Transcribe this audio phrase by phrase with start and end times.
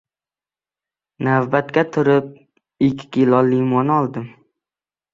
[1.27, 2.33] Navbatga turib
[2.91, 4.31] ikki kilo limon oldim.